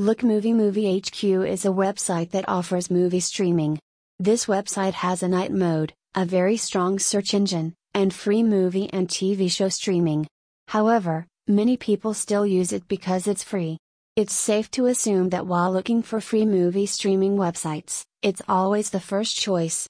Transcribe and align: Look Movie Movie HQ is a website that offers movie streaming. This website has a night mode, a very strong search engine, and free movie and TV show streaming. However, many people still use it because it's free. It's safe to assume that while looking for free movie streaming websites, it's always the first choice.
Look 0.00 0.22
Movie 0.22 0.54
Movie 0.54 0.98
HQ 0.98 1.22
is 1.24 1.66
a 1.66 1.76
website 1.84 2.30
that 2.30 2.48
offers 2.48 2.90
movie 2.90 3.20
streaming. 3.20 3.78
This 4.18 4.46
website 4.46 4.94
has 4.94 5.22
a 5.22 5.28
night 5.28 5.52
mode, 5.52 5.92
a 6.14 6.24
very 6.24 6.56
strong 6.56 6.98
search 6.98 7.34
engine, 7.34 7.74
and 7.92 8.14
free 8.14 8.42
movie 8.42 8.88
and 8.94 9.06
TV 9.08 9.50
show 9.50 9.68
streaming. 9.68 10.26
However, 10.68 11.26
many 11.46 11.76
people 11.76 12.14
still 12.14 12.46
use 12.46 12.72
it 12.72 12.88
because 12.88 13.26
it's 13.26 13.44
free. 13.44 13.76
It's 14.16 14.32
safe 14.32 14.70
to 14.70 14.86
assume 14.86 15.28
that 15.28 15.46
while 15.46 15.70
looking 15.70 16.00
for 16.02 16.18
free 16.22 16.46
movie 16.46 16.86
streaming 16.86 17.36
websites, 17.36 18.02
it's 18.22 18.40
always 18.48 18.88
the 18.88 19.00
first 19.00 19.36
choice. 19.36 19.78